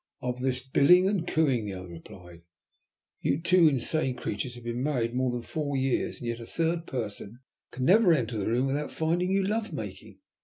"Of 0.19 0.39
this 0.39 0.59
billing 0.67 1.07
and 1.07 1.27
cooing," 1.27 1.63
the 1.65 1.75
other 1.75 1.89
replied. 1.89 2.41
"You 3.19 3.39
two 3.39 3.67
insane 3.67 4.15
creatures 4.15 4.55
have 4.55 4.63
been 4.63 4.81
married 4.81 5.13
more 5.13 5.31
than 5.31 5.43
four 5.43 5.77
years, 5.77 6.17
and 6.17 6.27
yet 6.27 6.39
a 6.39 6.45
third 6.47 6.87
person 6.87 7.37
can 7.69 7.85
never 7.85 8.11
enter 8.11 8.39
the 8.39 8.47
room 8.47 8.65
without 8.65 8.89
finding 8.91 9.31
you 9.31 9.43
love 9.43 9.71
making. 9.71 10.17